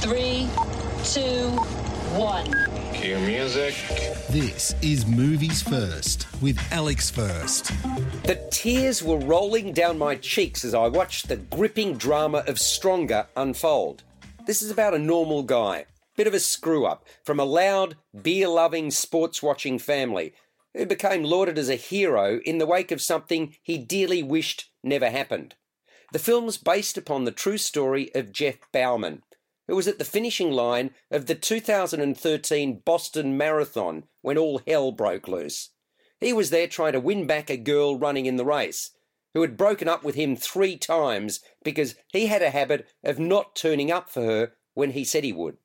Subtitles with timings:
[0.00, 0.48] Five, four, three,
[1.04, 1.48] two,
[2.18, 2.46] one.
[2.92, 3.74] Cue music.
[4.28, 7.72] This is Movies First with Alex First.
[8.24, 13.26] The tears were rolling down my cheeks as I watched the gripping drama of Stronger
[13.36, 14.02] unfold.
[14.46, 15.86] This is about a normal guy,
[16.16, 20.32] bit of a screw up, from a loud, beer loving, sports watching family
[20.74, 25.10] who became lauded as a hero in the wake of something he dearly wished never
[25.10, 25.54] happened.
[26.12, 29.22] The film's based upon the true story of Jeff Bauman,
[29.68, 35.28] who was at the finishing line of the 2013 Boston Marathon when all hell broke
[35.28, 35.70] loose.
[36.20, 38.90] He was there trying to win back a girl running in the race,
[39.34, 43.54] who had broken up with him three times because he had a habit of not
[43.54, 45.58] turning up for her when he said he would.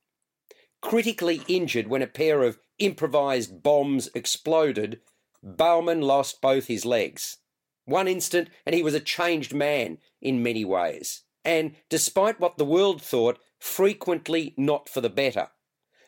[0.81, 4.99] Critically injured when a pair of improvised bombs exploded,
[5.41, 7.37] Bauman lost both his legs.
[7.85, 11.23] One instant, and he was a changed man in many ways.
[11.45, 15.47] And despite what the world thought, frequently not for the better.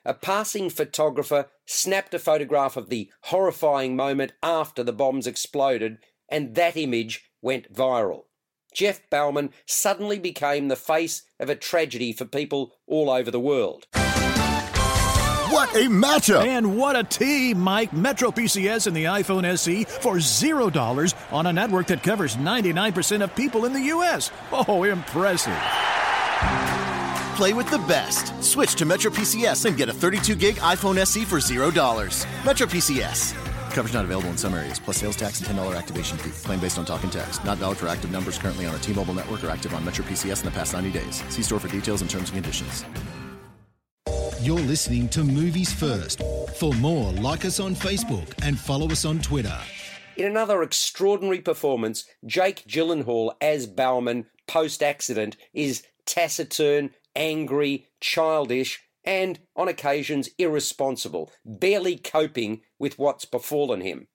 [0.03, 6.53] A passing photographer snapped a photograph of the horrifying moment after the bombs exploded, and
[6.55, 8.25] that image went viral.
[8.73, 13.87] Jeff Bauman suddenly became the face of a tragedy for people all over the world.
[15.49, 16.45] What a matchup!
[16.45, 17.93] And what a a T, Mike.
[17.93, 23.33] Metro PCS and the iPhone SE for $0 on a network that covers 99% of
[23.33, 24.29] people in the U.S.
[24.51, 25.53] Oh, impressive.
[27.35, 28.31] Play with the best.
[28.41, 32.25] Switch to Metro PCS and get a 32 gig iPhone SE for $0.
[32.45, 33.33] Metro PCS.
[33.71, 36.31] Coverage not available in some areas, plus sales tax and $10 activation fee.
[36.45, 37.43] Claim based on talk and text.
[37.43, 40.05] Not valid for active numbers currently on a T Mobile network or active on Metro
[40.05, 41.21] PCS in the past 90 days.
[41.27, 42.85] See store for details and terms and conditions.
[44.41, 46.21] You're listening to Movies First.
[46.55, 49.59] For more, like us on Facebook and follow us on Twitter.
[50.15, 59.39] In another extraordinary performance, Jake Gyllenhaal as Bauman post accident is taciturn, angry, childish, and
[59.55, 64.07] on occasions irresponsible, barely coping with what's befallen him.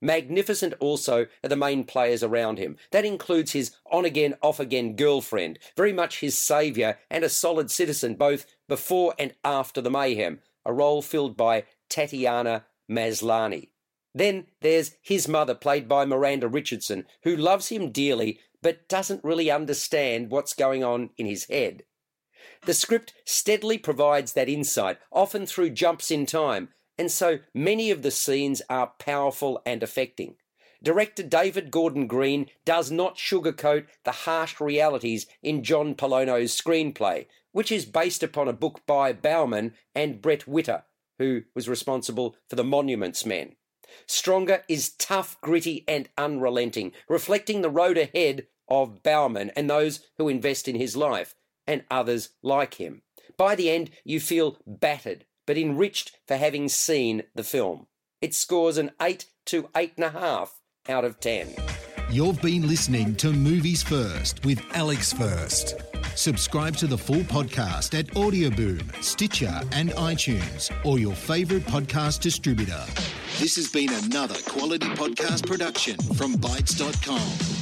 [0.00, 2.76] Magnificent also are the main players around him.
[2.90, 7.70] That includes his on again, off again girlfriend, very much his saviour and a solid
[7.70, 13.68] citizen both before and after the mayhem, a role filled by Tatiana Maslany.
[14.12, 19.50] Then there's his mother, played by Miranda Richardson, who loves him dearly but doesn't really
[19.50, 21.84] understand what's going on in his head.
[22.64, 28.02] The script steadily provides that insight, often through jumps in time, and so many of
[28.02, 30.36] the scenes are powerful and affecting.
[30.82, 37.70] Director David Gordon Green does not sugarcoat the harsh realities in John Pollono's screenplay, which
[37.70, 40.82] is based upon a book by Bauman and Brett Witter,
[41.18, 43.54] who was responsible for The Monuments Men.
[44.06, 50.28] Stronger is tough, gritty, and unrelenting, reflecting the road ahead of Bauman and those who
[50.28, 51.34] invest in his life,
[51.66, 53.02] and others like him.
[53.36, 57.86] By the end, you feel battered, but enriched for having seen the film.
[58.20, 60.50] It scores an 8 to 8.5
[60.88, 61.54] out of 10.
[62.10, 65.76] You've been listening to Movies First with Alex First.
[66.14, 72.84] Subscribe to the full podcast at Audioboom, Stitcher, and iTunes, or your favourite podcast distributor.
[73.40, 77.61] This has been another quality podcast production from Bytes.com.